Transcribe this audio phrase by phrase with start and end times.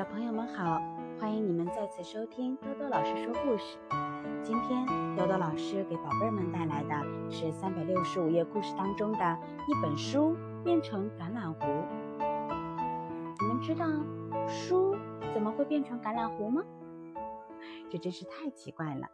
[0.00, 0.80] 小朋友们好，
[1.20, 3.76] 欢迎你们再次收听多多老师说故事。
[4.42, 10.34] 今天多多老师给宝贝们带来的是三百六十五页故事当中的一本书
[10.64, 11.66] 变成橄榄核。
[13.42, 13.84] 你们知道
[14.48, 14.96] 书
[15.34, 16.62] 怎么会变成橄榄核吗？
[17.90, 19.06] 这真是太奇怪了。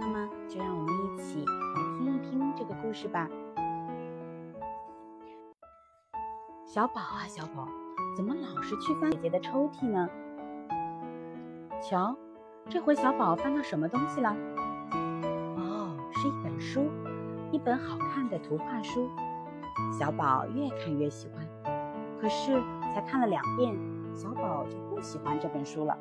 [0.00, 3.28] 那么就让我们一起来听一听这个故事吧。
[6.72, 7.66] 小宝啊，小宝。
[8.16, 10.08] 怎么老是去翻姐姐的抽屉呢？
[11.82, 12.16] 瞧，
[12.68, 14.30] 这回小宝翻到什么东西了？
[15.56, 16.88] 哦，是一本书，
[17.50, 19.10] 一本好看的图画书。
[19.98, 21.44] 小宝越看越喜欢，
[22.20, 22.62] 可是
[22.94, 23.76] 才看了两遍，
[24.14, 25.98] 小宝就不喜欢这本书了。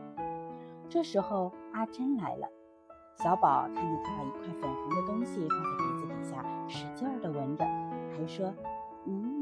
[0.88, 2.48] 这时候阿珍来了，
[3.16, 7.66] 小宝看见她把一块粉红的东西放在鼻子底下，使劲儿地闻着，
[8.16, 8.54] 还说
[9.08, 9.38] ：“嗯，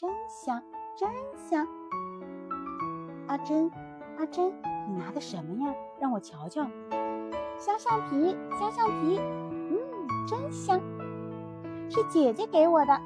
[0.00, 0.62] 真香。”
[0.96, 1.66] 真香，
[3.26, 3.70] 阿珍，
[4.18, 4.50] 阿珍，
[4.88, 5.74] 你拿的什么呀？
[5.98, 6.66] 让我瞧瞧。
[7.58, 9.78] 香橡皮，香橡皮，嗯，
[10.26, 10.80] 真香，
[11.90, 12.98] 是姐姐给我的。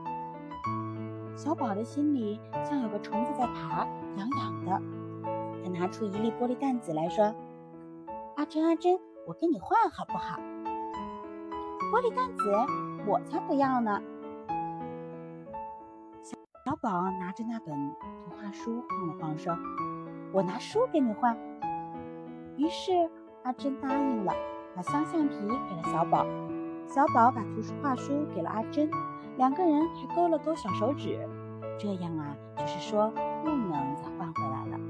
[1.34, 3.84] 小宝的心里像有个虫子在爬，
[4.16, 4.82] 痒痒的。
[5.64, 7.34] 他拿出一粒玻璃弹子来说
[8.36, 10.38] ：“阿珍，阿珍，我跟你换好不好？”
[11.92, 12.52] 玻璃弹子，
[13.04, 14.00] 我才不要呢。
[16.64, 19.54] 小宝拿着那本图画书晃了晃，说
[20.32, 21.36] ：“我拿书给你换。”
[22.56, 22.90] 于是
[23.42, 24.32] 阿珍答应了，
[24.74, 25.36] 把香橡皮
[25.68, 26.24] 给了小宝。
[26.86, 28.90] 小宝把图画书给了阿珍，
[29.36, 31.28] 两个人还勾了勾小手指。
[31.78, 33.10] 这样啊，就是说
[33.44, 34.80] 不能再换回来了。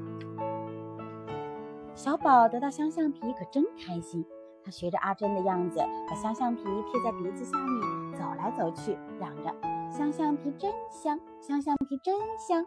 [1.97, 4.25] 小宝得到香橡皮可真开心，
[4.63, 9.53] 他学着阿珍的样子，把香橡皮贴在鼻子下面走来走去，嚷着。
[9.97, 12.67] 香橡皮真香，香橡皮真香，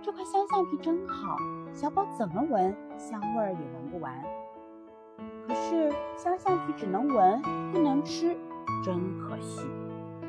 [0.00, 1.36] 这块香橡皮真好。
[1.70, 4.24] 小宝怎么闻香味儿也闻不完。
[5.46, 8.34] 可是香橡皮只能闻不能吃，
[8.82, 9.68] 真可惜。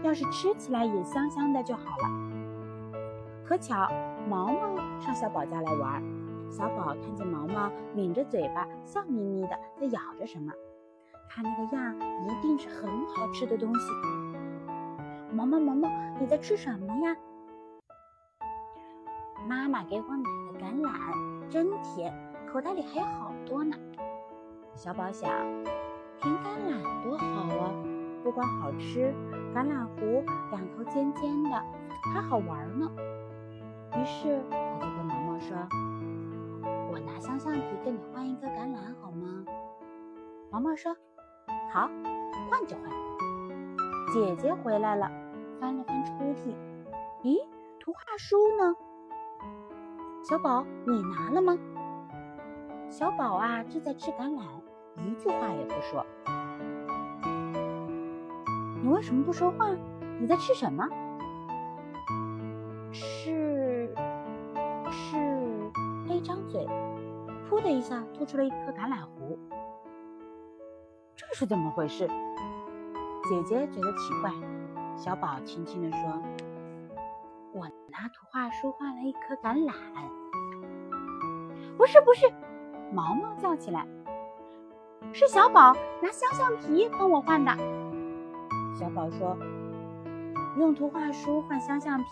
[0.03, 2.99] 要是吃起来也香香的就好了。
[3.45, 3.89] 可巧
[4.27, 6.03] 毛毛上小宝家来玩，
[6.49, 10.51] 小宝看见毛毛抿着嘴巴，笑眯眯的在咬着什么，
[11.29, 11.95] 看那个样，
[12.27, 13.87] 一定是很好吃的东西。
[15.33, 17.15] 毛毛毛毛，你在吃什么呀？
[19.47, 22.13] 妈妈给我买的橄榄，真甜，
[22.51, 23.75] 口袋里还有好多呢。
[24.75, 25.29] 小宝想，
[26.19, 27.71] 甜橄榄多好啊！
[28.23, 29.13] 不光好吃，
[29.55, 30.21] 橄榄核
[30.51, 31.63] 两头尖尖的，
[32.13, 32.91] 还好玩呢。
[33.97, 35.55] 于是他就跟毛毛说
[36.91, 39.45] ：“我拿香橡皮跟你换一颗橄榄好吗？”
[40.51, 40.93] 毛毛说
[41.71, 41.89] ：“好，
[42.49, 42.91] 换就换。”
[44.13, 45.09] 姐姐回来了，
[45.61, 46.55] 翻了翻抽屉，
[47.21, 47.37] 咦，
[47.79, 48.75] 图画书呢？
[50.27, 51.55] 小宝，你拿了吗？
[52.89, 54.41] 小宝啊，正在吃橄榄，
[54.97, 56.03] 一句话也不说。
[58.81, 59.67] 你为什么不说话？
[60.19, 60.83] 你在吃什么？
[62.91, 63.93] 是
[64.89, 65.15] 是，
[66.07, 66.67] 他一张嘴，
[67.47, 69.37] 噗的一下吐出了一颗橄榄核。
[71.15, 72.07] 这是怎么回事？
[73.29, 74.31] 姐姐觉得奇怪，
[75.03, 76.21] 小宝轻轻地说
[77.53, 79.73] ：“我拿图画书换了一颗橄榄。”
[81.75, 82.31] 不是不是，
[82.93, 83.83] 毛毛叫起来
[85.11, 85.73] ：“是小宝
[86.03, 87.51] 拿香橡皮跟我换的。”
[88.79, 89.35] 小宝说
[90.59, 92.07] ：“用图画书换香橡皮，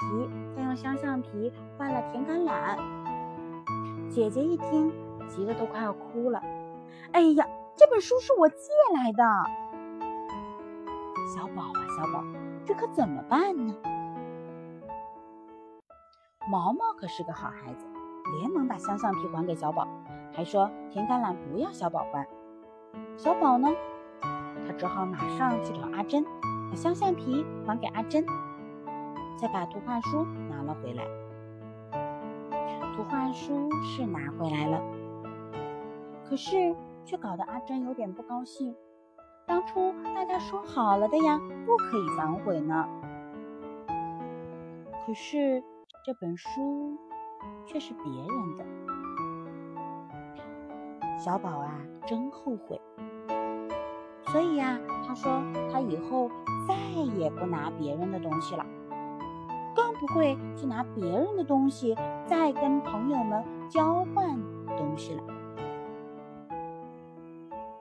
[0.55, 2.75] 再用香橡皮换了甜橄榄。”
[4.09, 4.91] 姐姐一听，
[5.27, 6.41] 急得都快要哭了
[7.13, 7.45] ：“哎呀，
[7.75, 8.55] 这本书是我借
[8.95, 9.23] 来的！”
[11.35, 12.23] 小宝啊，小宝，
[12.69, 13.75] 这可怎么办呢？
[16.51, 17.87] 毛毛可是个好孩子，
[18.37, 19.87] 连忙把香橡皮还给小宝，
[20.31, 22.27] 还说甜橄榄不要小宝换。
[23.17, 23.69] 小宝呢，
[24.21, 26.23] 他只好马上去找阿珍，
[26.69, 28.23] 把香橡皮还给阿珍，
[29.35, 31.03] 再把图画书拿了回来。
[32.95, 34.79] 图画书是拿回来了，
[36.23, 38.75] 可是却搞得阿珍有点不高兴。
[39.49, 42.87] 当初大家说好了的呀，不可以反悔呢。
[45.07, 45.63] 可是
[46.05, 46.95] 这本书
[47.65, 48.63] 却是别人的，
[51.17, 52.79] 小宝啊，真后悔。
[54.27, 55.41] 所以呀，他说
[55.71, 56.29] 他以后
[56.67, 56.75] 再
[57.17, 58.63] 也不拿别人的东西了，
[59.75, 61.95] 更不会去拿别人的东西
[62.27, 64.39] 再跟朋友们交换
[64.77, 65.23] 东西了。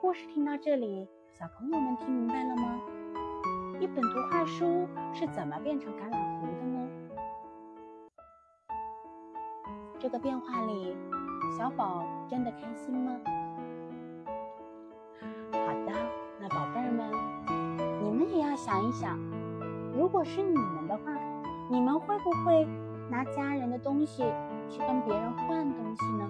[0.01, 1.07] 故事听到这里。
[1.39, 2.81] 小朋友们听明白了吗？
[3.79, 6.89] 一本图画书是怎么变成橄榄核的呢？
[9.97, 10.93] 这个变化里
[11.57, 13.15] 小宝真的开心吗？
[15.53, 15.93] 好的，
[16.41, 17.09] 那宝贝儿们，
[18.03, 19.17] 你们也要想一想，
[19.97, 21.03] 如果是你们的话，
[21.69, 22.67] 你们会不会
[23.09, 24.25] 拿家人的东西
[24.67, 26.29] 去跟别人换东西呢？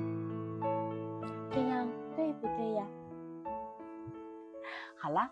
[1.49, 2.85] 这样对不对呀？
[5.01, 5.29] 好了，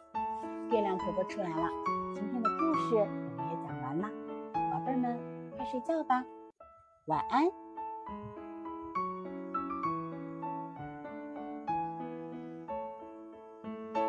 [0.72, 1.70] 月亮婆婆出来了，
[2.16, 4.10] 今天的故事我们也讲完了，
[4.72, 5.20] 宝贝们
[5.58, 6.24] 快睡觉吧，
[7.08, 7.67] 晚安。